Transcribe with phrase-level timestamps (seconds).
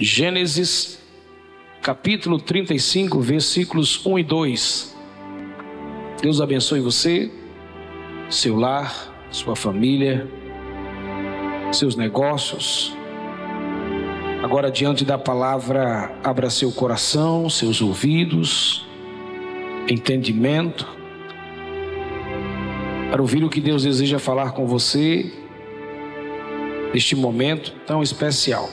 [0.00, 1.00] Gênesis,
[1.82, 4.96] capítulo 35, versículos 1 e 2.
[6.22, 7.28] Deus abençoe você,
[8.30, 10.24] seu lar, sua família,
[11.72, 12.96] seus negócios.
[14.40, 18.86] Agora, diante da palavra, abra seu coração, seus ouvidos,
[19.88, 20.86] entendimento,
[23.10, 25.32] para ouvir o que Deus deseja falar com você
[26.94, 28.70] neste momento tão especial.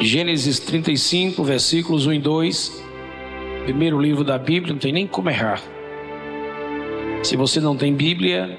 [0.00, 2.84] Gênesis 35, versículos 1 e 2.
[3.64, 5.60] Primeiro livro da Bíblia, não tem nem como errar.
[7.22, 8.58] Se você não tem Bíblia,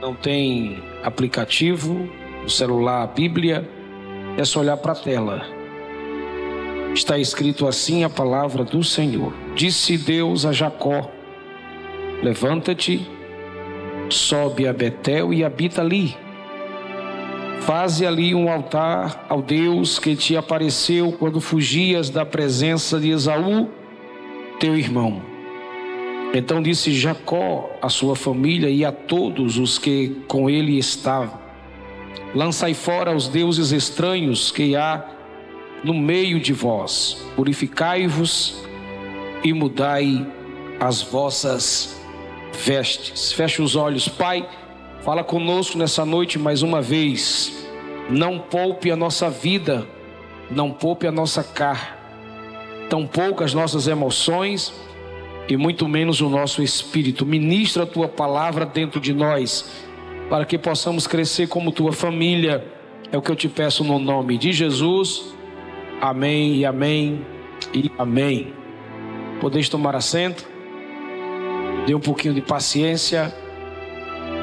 [0.00, 2.08] não tem aplicativo,
[2.42, 3.68] no celular, a Bíblia,
[4.38, 5.46] é só olhar para a tela.
[6.94, 9.34] Está escrito assim a palavra do Senhor.
[9.54, 11.10] Disse Deus a Jacó:
[12.22, 13.06] Levanta-te,
[14.08, 16.16] sobe a Betel e habita ali
[17.60, 23.68] Faze ali um altar ao Deus que te apareceu quando fugias da presença de Esaú,
[24.58, 25.22] teu irmão.
[26.32, 31.38] Então disse Jacó à sua família e a todos os que com ele estavam:
[32.34, 35.04] Lançai fora os deuses estranhos que há
[35.84, 38.62] no meio de vós, purificai-vos
[39.42, 40.26] e mudai
[40.78, 42.00] as vossas
[42.64, 43.32] vestes.
[43.32, 44.48] Feche os olhos, Pai.
[45.02, 47.66] Fala conosco nessa noite mais uma vez.
[48.10, 49.86] Não poupe a nossa vida,
[50.50, 51.96] não poupe a nossa carne,
[52.90, 54.74] tão pouco as nossas emoções
[55.48, 57.24] e muito menos o nosso espírito.
[57.24, 59.70] Ministra a tua palavra dentro de nós,
[60.28, 62.62] para que possamos crescer como tua família.
[63.10, 65.34] É o que eu te peço no nome de Jesus.
[65.98, 67.24] Amém e amém
[67.72, 68.52] e amém.
[69.40, 70.46] Podeis tomar assento.
[71.86, 73.34] Dê um pouquinho de paciência.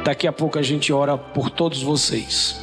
[0.08, 2.58] Daqui a pouco a gente ora por todos vocês.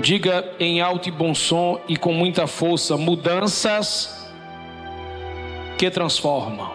[0.00, 4.24] Diga em alto e bom som e com muita força: mudanças
[5.76, 6.74] que transformam.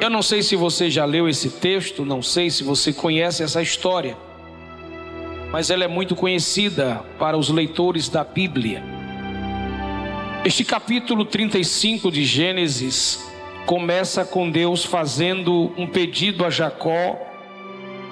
[0.00, 3.60] Eu não sei se você já leu esse texto, não sei se você conhece essa
[3.60, 4.16] história,
[5.52, 8.82] mas ela é muito conhecida para os leitores da Bíblia.
[10.42, 13.22] Este capítulo 35 de Gênesis
[13.66, 17.33] começa com Deus fazendo um pedido a Jacó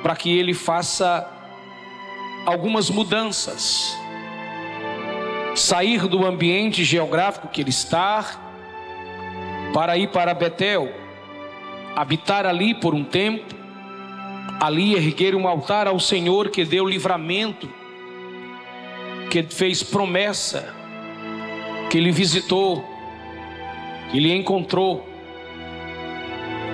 [0.03, 1.27] para que ele faça
[2.45, 3.97] algumas mudanças.
[5.55, 8.41] Sair do ambiente geográfico que ele está,
[9.73, 10.93] para ir para Betel,
[11.95, 13.55] habitar ali por um tempo,
[14.61, 17.69] ali erguer um altar ao Senhor que deu livramento,
[19.31, 20.75] que fez promessa,
[21.91, 22.85] que ele visitou,
[24.11, 25.12] que ele encontrou.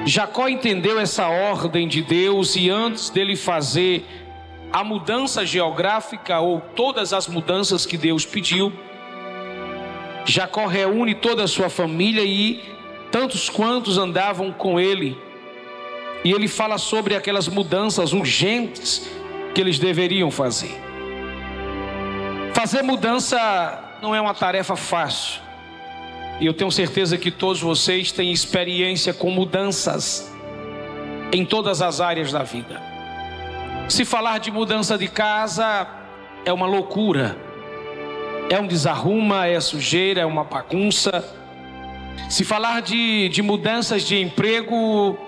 [0.09, 4.07] Jacó entendeu essa ordem de Deus e antes dele fazer
[4.73, 8.73] a mudança geográfica ou todas as mudanças que Deus pediu,
[10.25, 12.65] Jacó reúne toda a sua família e
[13.13, 15.15] tantos quantos andavam com ele.
[16.25, 19.07] E ele fala sobre aquelas mudanças urgentes
[19.55, 20.75] que eles deveriam fazer.
[22.55, 25.48] Fazer mudança não é uma tarefa fácil.
[26.41, 30.33] E eu tenho certeza que todos vocês têm experiência com mudanças
[31.33, 32.81] em todas as áreas da vida.
[33.89, 35.89] Se falar de mudança de casa
[36.45, 37.37] é uma loucura,
[38.51, 41.25] é um desarruma, é sujeira, é uma bagunça.
[42.31, 45.19] Se falar de, de mudanças de emprego,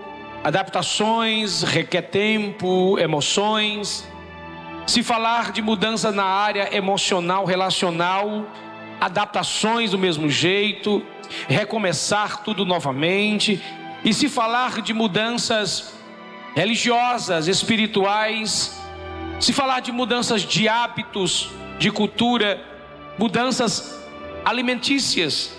[0.44, 4.09] adaptações, requer tempo, emoções.
[4.87, 8.47] Se falar de mudança na área emocional, relacional,
[9.00, 11.03] adaptações do mesmo jeito,
[11.49, 13.62] recomeçar tudo novamente.
[14.05, 15.94] E se falar de mudanças
[16.55, 18.78] religiosas, espirituais,
[19.39, 22.62] se falar de mudanças de hábitos, de cultura,
[23.19, 23.99] mudanças
[24.44, 25.53] alimentícias,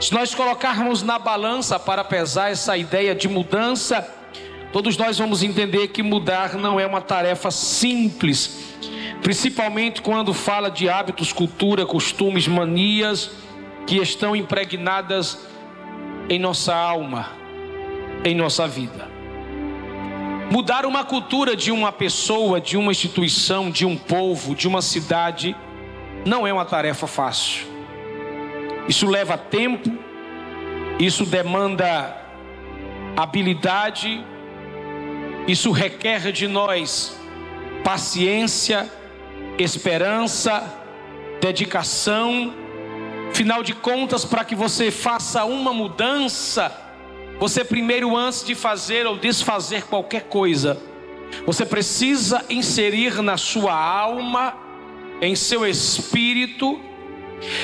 [0.00, 4.08] se nós colocarmos na balança para pesar essa ideia de mudança,
[4.72, 8.68] todos nós vamos entender que mudar não é uma tarefa simples
[9.22, 13.30] principalmente quando fala de hábitos, cultura, costumes, manias
[13.86, 15.46] que estão impregnadas
[16.28, 17.30] em nossa alma,
[18.24, 19.08] em nossa vida.
[20.50, 25.54] Mudar uma cultura de uma pessoa, de uma instituição, de um povo, de uma cidade,
[26.24, 27.66] não é uma tarefa fácil.
[28.88, 29.90] Isso leva tempo,
[30.98, 32.16] isso demanda
[33.16, 34.24] habilidade,
[35.46, 37.18] isso requer de nós
[37.84, 38.90] paciência,
[39.58, 40.62] esperança,
[41.40, 42.54] dedicação.
[43.32, 46.72] Final de contas, para que você faça uma mudança,
[47.38, 50.80] você primeiro, antes de fazer ou desfazer qualquer coisa,
[51.44, 54.54] Você precisa inserir na sua alma,
[55.20, 56.80] em seu espírito,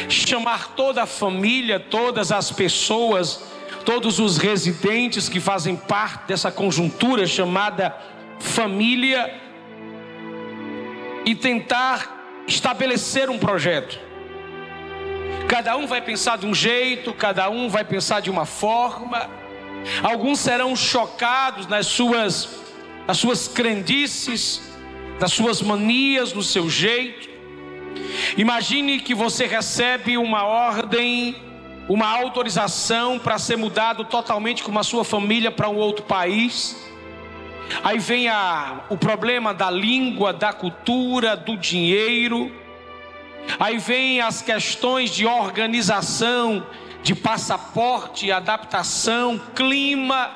[0.07, 3.43] chamar toda a família, todas as pessoas,
[3.85, 7.97] todos os residentes que fazem parte dessa conjuntura chamada
[8.39, 9.44] família
[11.25, 13.99] e tentar estabelecer um projeto.
[15.49, 19.31] Cada um vai pensar de um jeito, cada um vai pensar de uma forma.
[20.03, 22.49] Alguns serão chocados nas suas,
[23.07, 24.63] nas suas crendices,
[25.21, 27.29] nas suas manias, no seu jeito.
[28.37, 31.37] Imagine que você recebe uma ordem,
[31.89, 36.77] uma autorização para ser mudado totalmente com a sua família para um outro país.
[37.83, 42.53] Aí vem a, o problema da língua, da cultura, do dinheiro.
[43.59, 46.67] Aí vem as questões de organização,
[47.03, 50.31] de passaporte, adaptação, clima.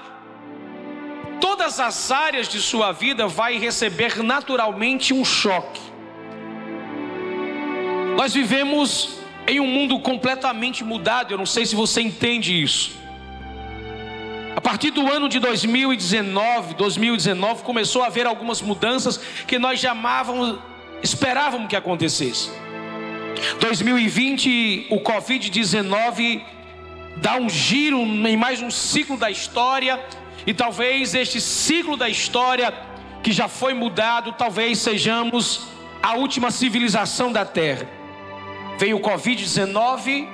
[1.40, 5.80] Todas as áreas de sua vida vai receber naturalmente um choque.
[8.16, 12.90] Nós vivemos em um mundo completamente mudado, eu não sei se você entende isso.
[14.58, 19.16] A partir do ano de 2019, 2019 começou a haver algumas mudanças
[19.46, 20.58] que nós chamávamos,
[21.00, 22.50] esperávamos que acontecesse.
[23.60, 26.42] 2020, o Covid-19
[27.18, 30.04] dá um giro em mais um ciclo da história,
[30.44, 32.74] e talvez este ciclo da história
[33.22, 35.68] que já foi mudado, talvez sejamos
[36.02, 37.88] a última civilização da Terra.
[38.76, 40.26] Veio o Covid-19,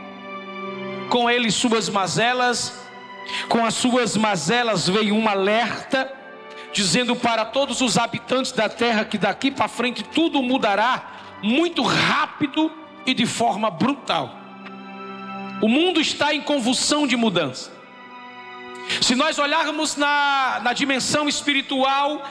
[1.10, 2.83] com ele suas mazelas,
[3.48, 6.12] com as suas mazelas veio um alerta,
[6.72, 12.70] dizendo para todos os habitantes da terra que daqui para frente tudo mudará muito rápido
[13.06, 14.38] e de forma brutal.
[15.62, 17.72] O mundo está em convulsão de mudança.
[19.00, 22.22] Se nós olharmos na, na dimensão espiritual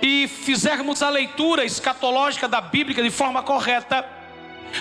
[0.00, 4.06] e fizermos a leitura escatológica da Bíblia de forma correta,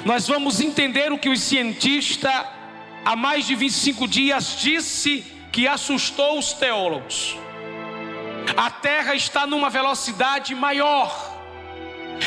[0.05, 2.45] nós vamos entender o que o cientista
[3.03, 7.36] há mais de 25 dias disse que assustou os teólogos.
[8.56, 11.36] A Terra está numa velocidade maior.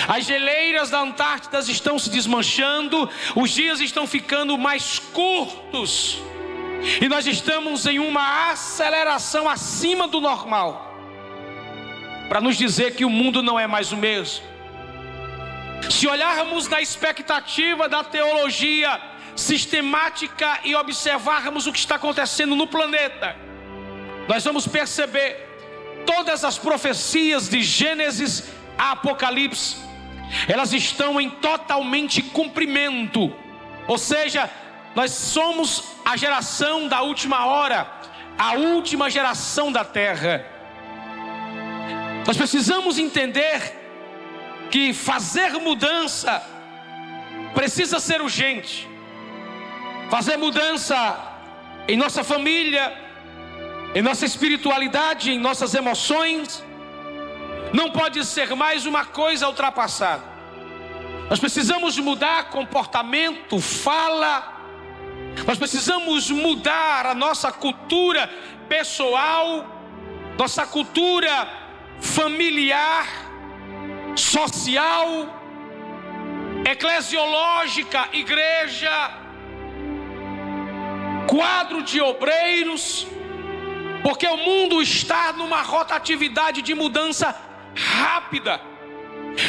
[0.09, 6.19] As geleiras da Antártida estão se desmanchando, os dias estão ficando mais curtos,
[7.01, 10.93] e nós estamos em uma aceleração acima do normal,
[12.29, 14.45] para nos dizer que o mundo não é mais o mesmo.
[15.89, 19.01] Se olharmos na expectativa da teologia,
[19.37, 23.37] sistemática e observarmos o que está acontecendo no planeta,
[24.29, 25.49] nós vamos perceber
[26.07, 28.45] todas as profecias de Gênesis
[28.79, 29.77] a Apocalipse,
[30.49, 33.35] elas estão em totalmente cumprimento.
[33.87, 34.49] Ou seja,
[34.95, 37.91] nós somos a geração da última hora,
[38.39, 40.45] a última geração da terra.
[42.27, 43.77] Nós precisamos entender
[44.71, 46.43] que fazer mudança
[47.55, 48.90] precisa ser urgente
[50.11, 51.19] fazer mudança
[51.87, 52.93] em nossa família,
[53.95, 56.65] em nossa espiritualidade, em nossas emoções,
[57.73, 60.25] não pode ser mais uma coisa ultrapassada.
[61.31, 64.61] Nós precisamos mudar comportamento, fala,
[65.47, 68.29] nós precisamos mudar a nossa cultura
[68.69, 69.65] pessoal,
[70.37, 71.49] nossa cultura
[72.01, 73.07] familiar,
[74.17, 75.07] social,
[76.65, 79.21] eclesiológica, igreja,
[81.31, 83.07] quadro de obreiros,
[84.03, 87.33] porque o mundo está numa rotatividade de mudança
[87.73, 88.61] rápida.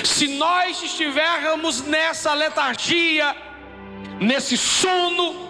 [0.04, 3.36] Se nós estivermos nessa letargia,
[4.20, 5.50] nesse sono,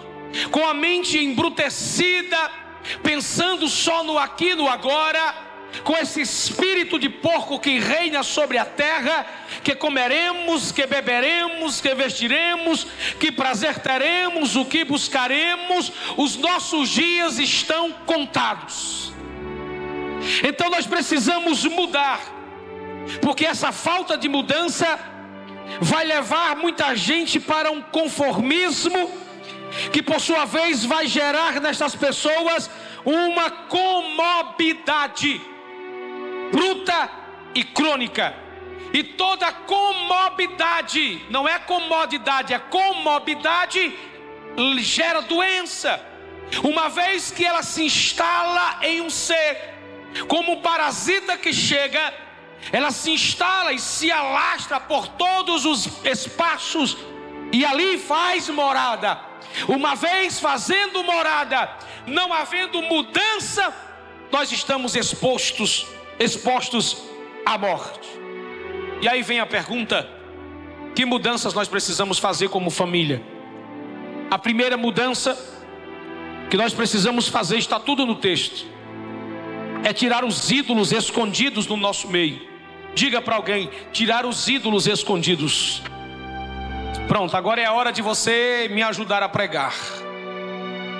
[0.50, 2.50] com a mente embrutecida,
[3.02, 5.51] pensando só no aqui no agora,
[5.84, 9.26] com esse espírito de porco que reina sobre a terra,
[9.64, 12.86] que comeremos, que beberemos, que vestiremos,
[13.18, 19.12] que prazer teremos, o que buscaremos, os nossos dias estão contados.
[20.44, 22.20] Então nós precisamos mudar,
[23.20, 24.98] porque essa falta de mudança
[25.80, 29.10] vai levar muita gente para um conformismo,
[29.90, 32.70] que por sua vez vai gerar nessas pessoas
[33.04, 35.40] uma comorbidade
[36.52, 37.10] bruta
[37.54, 38.34] e crônica.
[38.92, 43.98] E toda comorbidade, não é comodidade, é comorbidade,
[44.80, 45.98] gera doença.
[46.62, 49.58] Uma vez que ela se instala em um ser,
[50.28, 52.12] como um parasita que chega,
[52.70, 56.98] ela se instala e se alastra por todos os espaços
[57.50, 59.18] e ali faz morada.
[59.66, 61.70] Uma vez fazendo morada,
[62.06, 63.74] não havendo mudança,
[64.30, 65.86] nós estamos expostos
[66.22, 67.02] expostos
[67.44, 68.08] à morte.
[69.00, 70.08] E aí vem a pergunta:
[70.94, 73.22] que mudanças nós precisamos fazer como família?
[74.30, 75.36] A primeira mudança
[76.48, 78.66] que nós precisamos fazer está tudo no texto.
[79.84, 82.40] É tirar os ídolos escondidos no nosso meio.
[82.94, 85.82] Diga para alguém: tirar os ídolos escondidos.
[87.08, 89.74] Pronto, agora é a hora de você me ajudar a pregar.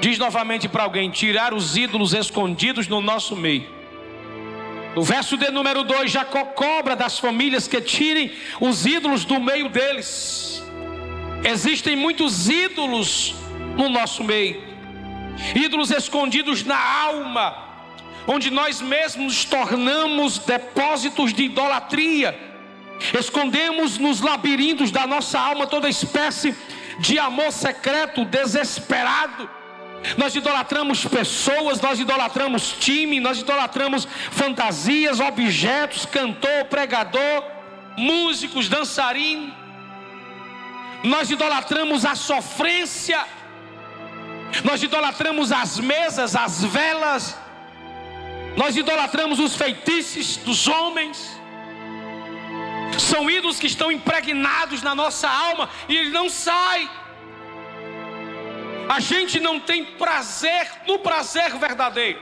[0.01, 3.82] Diz novamente para alguém: tirar os ídolos escondidos no nosso meio.
[4.95, 9.71] No verso de número 2, Jacó cobra das famílias que tirem os ídolos do meio
[9.71, 10.63] deles.
[11.45, 13.35] Existem muitos ídolos
[13.77, 14.63] no nosso meio,
[15.55, 17.57] ídolos escondidos na alma,
[18.27, 22.39] onde nós mesmos nos tornamos depósitos de idolatria,
[23.19, 26.55] escondemos nos labirintos da nossa alma toda espécie
[26.99, 29.62] de amor secreto, desesperado
[30.17, 37.45] nós idolatramos pessoas, nós idolatramos time, nós idolatramos fantasias, objetos, cantor, pregador,
[37.97, 39.55] músicos, dançarino.
[41.05, 43.25] Nós idolatramos a sofrência,
[44.65, 47.37] nós idolatramos as mesas, as velas,
[48.57, 51.41] nós idolatramos os feitiços dos homens.
[52.99, 56.89] São ídolos que estão impregnados na nossa alma e ele não sai.
[58.89, 62.21] A gente não tem prazer no prazer verdadeiro.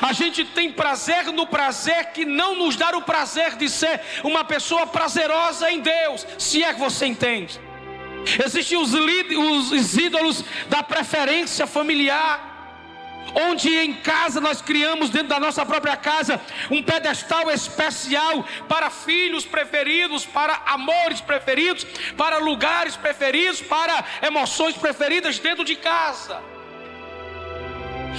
[0.00, 4.44] A gente tem prazer no prazer que não nos dá o prazer de ser uma
[4.44, 7.60] pessoa prazerosa em Deus, se é que você entende.
[8.44, 12.51] Existem os, os, os ídolos da preferência familiar
[13.34, 19.44] onde em casa nós criamos dentro da nossa própria casa um pedestal especial para filhos
[19.44, 21.84] preferidos, para amores preferidos,
[22.16, 26.51] para lugares preferidos, para emoções preferidas dentro de casa.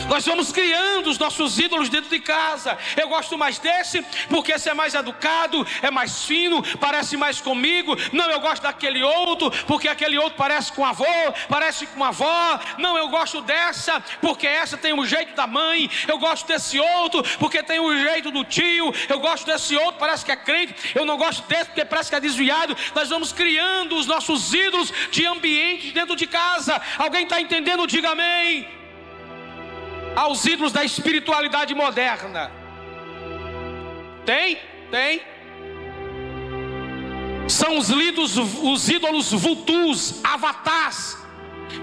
[0.09, 2.77] Nós vamos criando os nossos ídolos dentro de casa.
[2.95, 7.95] Eu gosto mais desse porque esse é mais educado, é mais fino, parece mais comigo.
[8.11, 11.05] Não, eu gosto daquele outro porque aquele outro parece com avô,
[11.47, 12.59] parece com avó.
[12.77, 15.89] Não, eu gosto dessa porque essa tem o jeito da mãe.
[16.07, 18.93] Eu gosto desse outro porque tem o jeito do tio.
[19.09, 20.75] Eu gosto desse outro, parece que é crente.
[20.95, 22.75] Eu não gosto desse porque parece que é desviado.
[22.93, 26.81] Nós vamos criando os nossos ídolos de ambiente dentro de casa.
[26.97, 27.87] Alguém está entendendo?
[27.87, 28.82] Diga amém
[30.15, 32.51] aos ídolos da espiritualidade moderna?
[34.25, 34.59] Tem?
[34.89, 35.21] Tem.
[37.47, 41.17] São os, lidos, os ídolos vultus, avatars,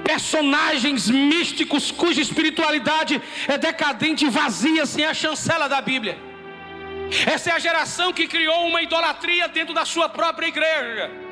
[0.02, 6.18] personagens místicos cuja espiritualidade é decadente e vazia sem a chancela da Bíblia.
[7.26, 11.29] Essa é a geração que criou uma idolatria dentro da sua própria igreja.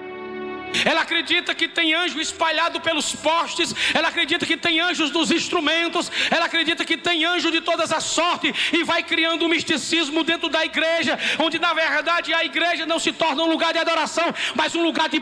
[0.85, 6.11] Ela acredita que tem anjo espalhado pelos postes, ela acredita que tem anjos nos instrumentos,
[6.31, 10.49] ela acredita que tem anjo de todas as sortes e vai criando um misticismo dentro
[10.49, 14.75] da igreja, onde na verdade a igreja não se torna um lugar de adoração, mas
[14.75, 15.21] um lugar de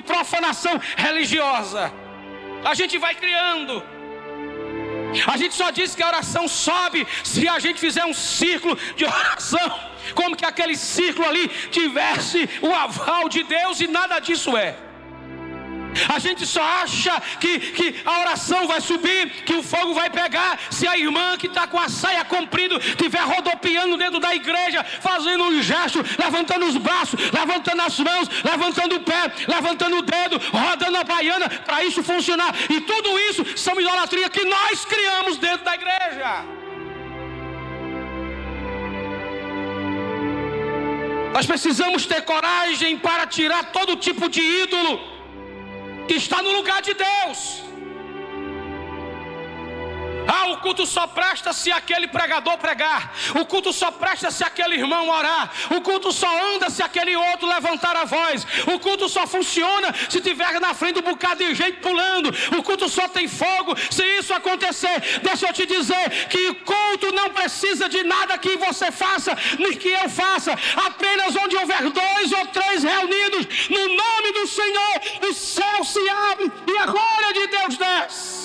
[0.00, 1.92] profanação religiosa.
[2.64, 3.82] A gente vai criando.
[5.26, 9.04] A gente só diz que a oração sobe se a gente fizer um círculo de
[9.04, 14.86] oração como que aquele círculo ali tivesse o aval de Deus e nada disso é.
[16.08, 20.58] A gente só acha que, que a oração vai subir, que o fogo vai pegar,
[20.70, 25.44] se a irmã que está com a saia comprida estiver rodopiando dentro da igreja, fazendo
[25.44, 30.98] um gesto, levantando os braços, levantando as mãos, levantando o pé, levantando o dedo, rodando
[30.98, 32.54] a baiana, para isso funcionar.
[32.68, 36.65] E tudo isso são idolatria que nós criamos dentro da igreja.
[41.36, 44.98] Nós precisamos ter coragem para tirar todo tipo de ídolo
[46.08, 47.62] que está no lugar de Deus.
[50.26, 53.12] Ah, o culto só presta se aquele pregador pregar.
[53.40, 55.50] O culto só presta se aquele irmão orar.
[55.76, 58.46] O culto só anda se aquele outro levantar a voz.
[58.74, 62.34] O culto só funciona se tiver na frente um bocado de gente pulando.
[62.58, 65.20] O culto só tem fogo se isso acontecer.
[65.22, 69.72] Deixa eu te dizer que o culto não precisa de nada que você faça, nem
[69.76, 70.52] que eu faça.
[70.86, 76.52] Apenas onde houver dois ou três reunidos no nome do Senhor, o céu se abre
[76.66, 78.35] e a glória de Deus desce.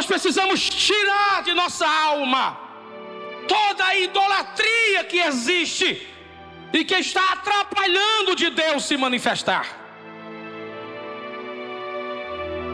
[0.00, 2.58] Nós precisamos tirar de nossa alma
[3.46, 5.88] toda a idolatria que existe
[6.72, 9.66] e que está atrapalhando de Deus se manifestar.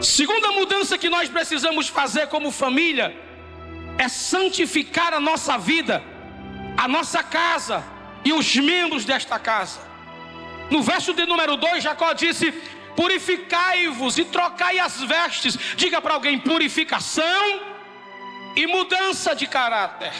[0.01, 3.13] Segunda mudança que nós precisamos fazer como família
[3.97, 6.01] é santificar a nossa vida,
[6.77, 7.83] a nossa casa
[8.23, 9.81] e os membros desta casa.
[10.69, 12.53] No verso de número 2, Jacó disse:
[12.97, 15.57] purificai-vos e trocai as vestes.
[15.77, 17.61] Diga para alguém: purificação
[18.55, 20.11] e mudança de caráter.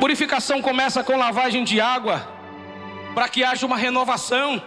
[0.00, 2.26] Purificação começa com lavagem de água,
[3.14, 4.62] para que haja uma renovação.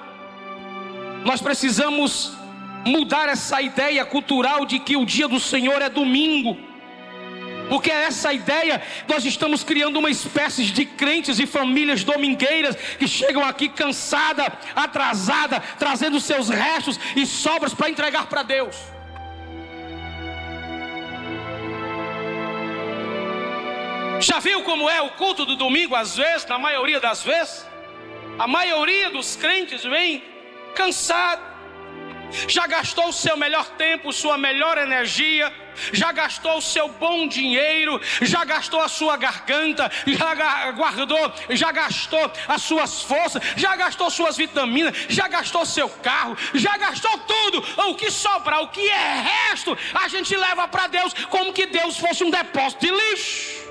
[1.25, 2.33] Nós precisamos
[2.85, 6.68] mudar essa ideia cultural de que o dia do Senhor é domingo.
[7.69, 13.07] Porque é essa ideia, nós estamos criando uma espécie de crentes e famílias domingueiras que
[13.07, 18.75] chegam aqui cansada, atrasada, trazendo seus restos e sobras para entregar para Deus.
[24.19, 27.65] Já viu como é o culto do domingo, às vezes, na maioria das vezes?
[28.37, 30.23] A maioria dos crentes vem
[30.75, 31.41] cansado,
[32.47, 35.51] já gastou o seu melhor tempo, sua melhor energia,
[35.93, 42.31] já gastou o seu bom dinheiro, já gastou a sua garganta, já guardou, já gastou
[42.47, 47.63] as suas forças, já gastou suas vitaminas, já gastou seu carro, já gastou tudo.
[47.89, 51.97] O que sobrar, o que é resto, a gente leva para Deus como que Deus
[51.97, 53.69] fosse um depósito de lixo.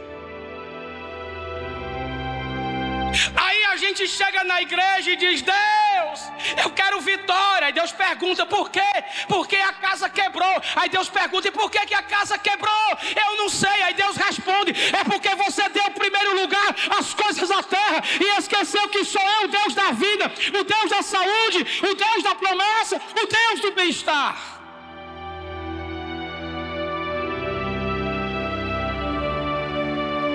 [3.34, 6.20] Aí gente chega na igreja e diz: Deus,
[6.62, 7.68] eu quero vitória.
[7.68, 8.92] Aí Deus pergunta: por quê?
[9.28, 10.56] Porque a casa quebrou.
[10.76, 12.90] Aí Deus pergunta: e por que, que a casa quebrou?
[13.24, 13.82] Eu não sei.
[13.82, 18.88] Aí Deus responde: é porque você deu primeiro lugar às coisas da terra e esqueceu
[18.88, 22.96] que sou eu, o Deus da vida, o Deus da saúde, o Deus da promessa,
[22.96, 24.58] o Deus do bem-estar.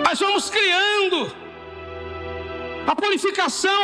[0.05, 1.42] Nós vamos criando
[2.87, 3.83] a purificação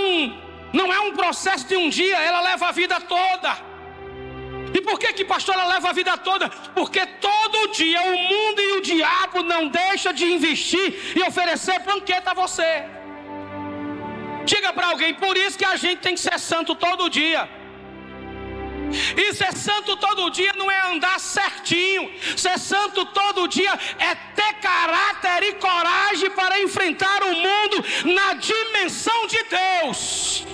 [0.73, 3.69] não é um processo de um dia, ela leva a vida toda.
[4.73, 6.49] E por que que pastor ela leva a vida toda?
[6.75, 12.27] Porque todo dia o mundo e o diabo não deixa de investir e oferecer banquete
[12.29, 12.85] a você.
[14.45, 17.58] Diga para alguém, por isso que a gente tem que ser santo todo dia.
[19.15, 22.11] E ser santo todo dia não é andar certinho.
[22.35, 29.27] Ser santo todo dia é ter caráter e coragem para enfrentar o mundo na dimensão
[29.27, 30.45] de Deus.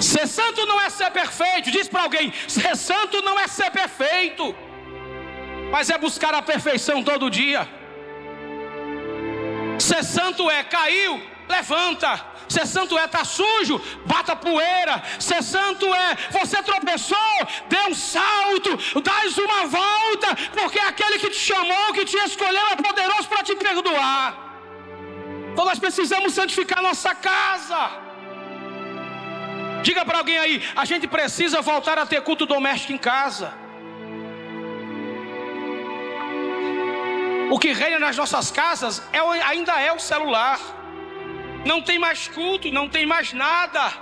[0.00, 1.70] Ser santo não é ser perfeito.
[1.70, 4.54] Diz para alguém: ser santo não é ser perfeito,
[5.70, 7.68] mas é buscar a perfeição todo dia.
[9.78, 12.10] Ser santo é caiu, levanta.
[12.48, 15.02] Ser santo é tá sujo, bata poeira.
[15.18, 16.08] Ser santo é
[16.38, 17.36] você tropeçou,
[17.68, 22.76] dê um salto, dás uma volta, porque aquele que te chamou, que te escolheu, é
[22.76, 24.26] poderoso para te perdoar.
[25.52, 27.80] Então nós precisamos santificar nossa casa.
[29.82, 33.52] Diga para alguém aí, a gente precisa voltar a ter culto doméstico em casa.
[37.50, 39.18] O que reina nas nossas casas é,
[39.52, 40.58] ainda é o celular.
[41.64, 43.92] Não tem mais culto, não tem mais nada.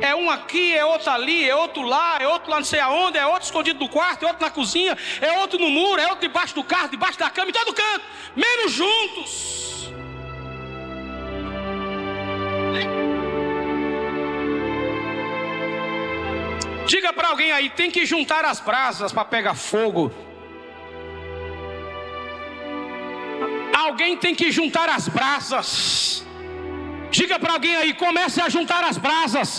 [0.00, 3.16] É um aqui, é outro ali, é outro lá, é outro lá não sei aonde,
[3.16, 6.20] é outro escondido no quarto, é outro na cozinha, é outro no muro, é outro
[6.20, 9.56] debaixo do carro, debaixo da cama, em todo canto, menos juntos.
[16.86, 20.12] Diga para alguém aí, tem que juntar as brasas para pegar fogo.
[23.74, 26.25] Alguém tem que juntar as brasas.
[27.16, 29.50] Diga para alguém aí, comece a juntar as brasas.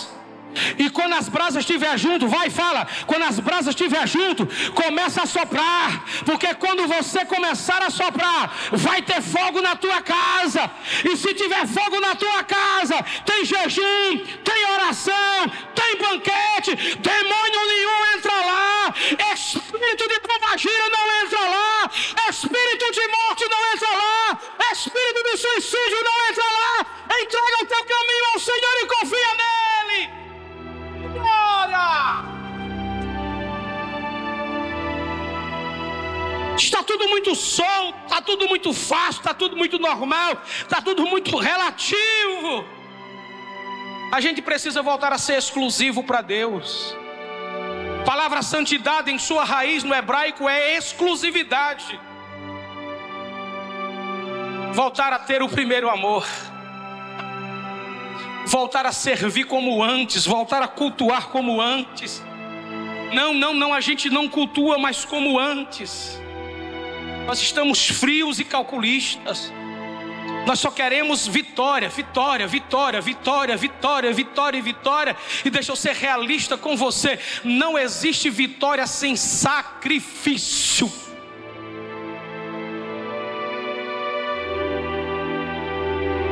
[0.84, 2.82] E quando as brasas estiver junto, vai e fala.
[3.10, 4.48] Quando as brasas estiver junto,
[4.82, 6.04] começa a soprar.
[6.26, 8.42] Porque quando você começar a soprar,
[8.72, 10.70] vai ter fogo na tua casa.
[11.10, 14.10] E se tiver fogo na tua casa, tem jejum,
[14.50, 15.38] tem oração,
[15.80, 16.72] tem banquete.
[17.12, 18.94] Demônio nenhum entra lá.
[19.34, 21.92] Espírito de provagira não entra lá.
[22.30, 24.40] Espírito de morte não entra lá.
[24.72, 26.47] Espírito de suicídio não entra
[36.98, 42.66] tudo muito solto, está tudo muito fácil, está tudo muito normal, está tudo muito relativo.
[44.12, 46.96] A gente precisa voltar a ser exclusivo para Deus.
[48.02, 52.00] A palavra santidade em sua raiz no hebraico é exclusividade.
[54.74, 56.26] Voltar a ter o primeiro amor
[58.46, 62.24] voltar a servir como antes, voltar a cultuar como antes.
[63.14, 66.18] Não, não, não, a gente não cultua mais como antes.
[67.28, 69.52] Nós estamos frios e calculistas.
[70.46, 75.18] Nós só queremos vitória, vitória, vitória, vitória, vitória, vitória e vitória.
[75.44, 80.90] E deixa eu ser realista com você: não existe vitória sem sacrifício.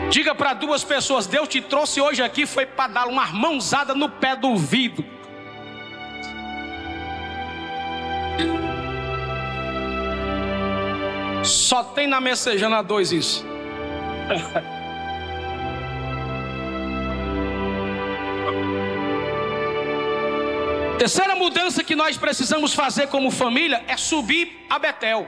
[0.09, 4.07] Diga para duas pessoas: Deus te trouxe hoje aqui foi para dar uma mãozada no
[4.07, 5.14] pé do vidro.
[11.65, 13.43] Só tem na Messejana 2 isso.
[20.99, 25.27] Terceira mudança que nós precisamos fazer como família é subir a Betel.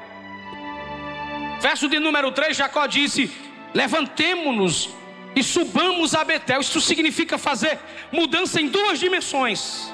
[1.60, 3.32] Verso de número 3, Jacó disse:
[3.73, 4.91] Levantemo-nos
[5.36, 6.62] e subamos a Betel.
[6.62, 7.80] Isso significa fazer
[8.12, 9.91] mudança em duas dimensões.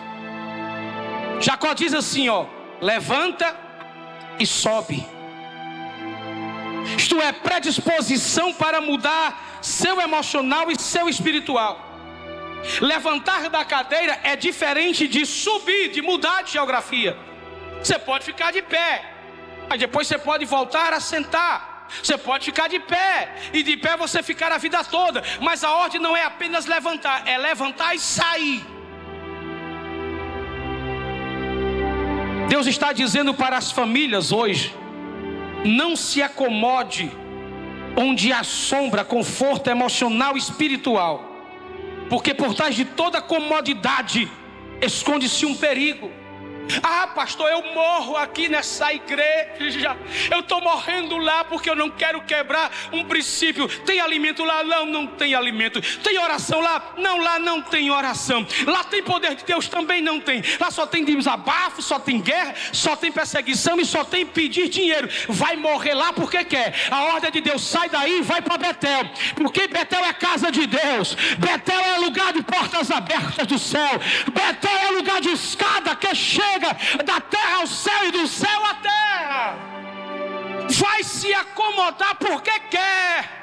[1.39, 2.47] Jacó diz assim: ó,
[2.81, 3.55] levanta
[4.37, 5.12] e sobe.
[7.13, 11.79] Isto é, predisposição para mudar seu emocional e seu espiritual.
[12.81, 17.15] Levantar da cadeira é diferente de subir, de mudar de geografia.
[17.83, 19.13] Você pode ficar de pé,
[19.69, 21.87] mas depois você pode voltar a sentar.
[22.01, 25.71] Você pode ficar de pé, e de pé você ficar a vida toda, mas a
[25.71, 28.65] ordem não é apenas levantar, é levantar e sair.
[32.49, 34.73] Deus está dizendo para as famílias hoje:
[35.63, 37.11] não se acomode
[37.95, 41.23] onde há sombra, conforto emocional e espiritual,
[42.09, 44.29] porque por trás de toda comodidade
[44.81, 46.22] esconde-se um perigo.
[46.81, 49.97] Ah, pastor, eu morro aqui nessa igreja.
[50.31, 53.67] Eu estou morrendo lá porque eu não quero quebrar um princípio.
[53.67, 54.63] Tem alimento lá?
[54.63, 55.81] Não, não tem alimento.
[55.99, 56.93] Tem oração lá?
[56.97, 58.45] Não, lá não tem oração.
[58.65, 59.67] Lá tem poder de Deus?
[59.67, 60.43] Também não tem.
[60.59, 65.09] Lá só tem desabafo, só tem guerra, só tem perseguição e só tem pedir dinheiro.
[65.29, 66.73] Vai morrer lá porque quer.
[66.89, 69.09] A ordem de Deus sai daí e vai para Betel.
[69.35, 71.15] Porque Betel é casa de Deus.
[71.37, 73.99] Betel é lugar de portas abertas do céu.
[74.31, 78.65] Betel é lugar de escada que chega chega da terra ao céu e do céu
[78.65, 79.55] à terra.
[80.79, 83.41] Vai se acomodar porque quer.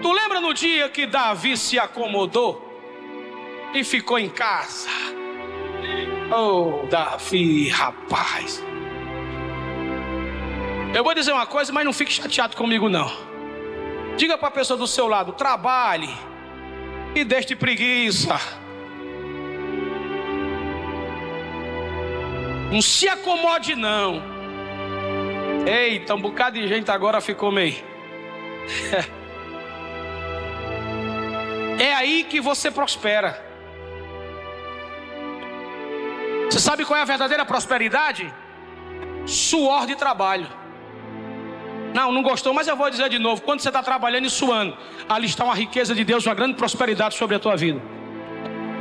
[0.00, 2.68] Tu lembra no dia que Davi se acomodou
[3.74, 4.88] e ficou em casa?
[6.34, 8.62] Oh, Davi, rapaz.
[10.94, 13.10] Eu vou dizer uma coisa, mas não fique chateado comigo não.
[14.16, 16.10] Diga para a pessoa do seu lado, trabalhe
[17.14, 18.61] e deixe de preguiça.
[22.72, 24.22] Não se acomode, não.
[25.66, 27.76] Eita, um bocado de gente agora ficou meio.
[31.80, 33.42] É aí que você prospera.
[36.48, 38.32] Você sabe qual é a verdadeira prosperidade?
[39.26, 40.46] Suor de trabalho.
[41.92, 44.76] Não, não gostou, mas eu vou dizer de novo: quando você está trabalhando e suando,
[45.08, 47.82] ali está uma riqueza de Deus, uma grande prosperidade sobre a tua vida.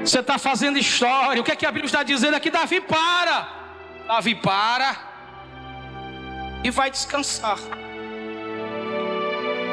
[0.02, 1.42] Você está fazendo história.
[1.42, 2.52] O que é que a Bíblia está dizendo aqui?
[2.52, 3.61] Davi, para.
[4.12, 4.98] Davi para
[6.66, 7.58] e vai descansar.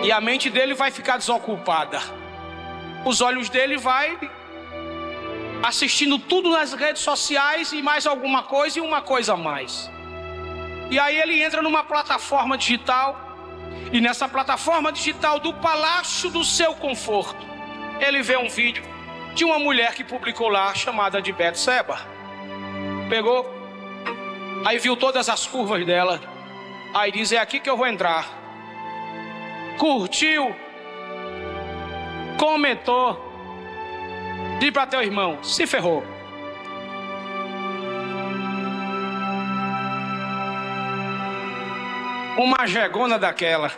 [0.04, 2.00] E a mente dele vai ficar desocupada.
[3.04, 4.16] Os olhos dele vai
[5.60, 9.90] assistindo tudo nas redes sociais e mais alguma coisa e uma coisa a mais.
[10.88, 13.20] E aí ele entra numa plataforma digital
[13.92, 17.44] e nessa plataforma digital do palácio do seu conforto,
[17.98, 18.84] ele vê um vídeo
[19.34, 21.98] de uma mulher que publicou lá chamada de Betseba.
[23.08, 23.57] Pegou
[24.64, 26.20] Aí viu todas as curvas dela.
[26.94, 28.26] Aí diz: É aqui que eu vou entrar.
[29.78, 30.54] Curtiu.
[32.38, 33.24] Comentou.
[34.58, 36.04] Diz para teu irmão: Se ferrou.
[42.36, 43.72] Uma jegona daquela.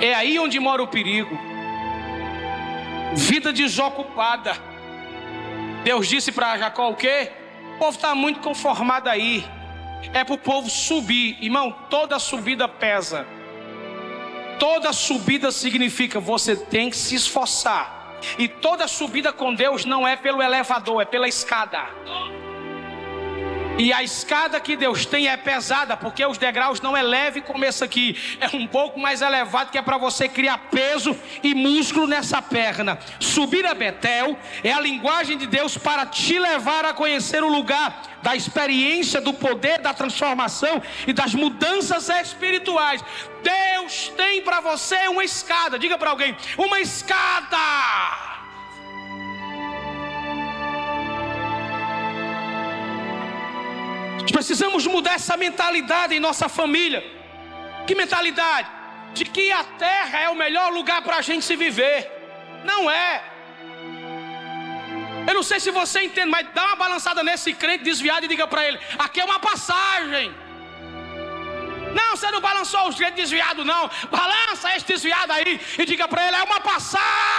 [0.00, 1.36] É aí onde mora o perigo.
[3.14, 4.52] Vida desocupada.
[5.84, 7.32] Deus disse para Jacó o quê?
[7.78, 9.46] O povo está muito conformado aí.
[10.12, 11.38] É para o povo subir.
[11.40, 13.24] Irmão, toda subida pesa.
[14.58, 18.16] Toda subida significa você tem que se esforçar.
[18.36, 21.78] E toda subida com Deus não é pelo elevador, é pela escada.
[23.78, 27.64] E a escada que Deus tem é pesada, porque os degraus não é leve como
[27.64, 32.04] esse aqui, é um pouco mais elevado, que é para você criar peso e músculo
[32.04, 32.98] nessa perna.
[33.20, 38.02] Subir a Betel é a linguagem de Deus para te levar a conhecer o lugar
[38.20, 43.00] da experiência, do poder, da transformação e das mudanças espirituais.
[43.44, 48.27] Deus tem para você uma escada, diga para alguém: uma escada
[54.32, 57.02] Precisamos mudar essa mentalidade em nossa família.
[57.86, 58.68] Que mentalidade?
[59.14, 62.10] De que a terra é o melhor lugar para a gente se viver.
[62.64, 63.22] Não é.
[65.26, 68.46] Eu não sei se você entende, mas dá uma balançada nesse crente desviado e diga
[68.46, 70.34] para ele: aqui é uma passagem.
[71.94, 73.90] Não, você não balançou os crentes desviados, não.
[74.10, 77.38] Balança esse desviado aí e diga para ele: é uma passagem.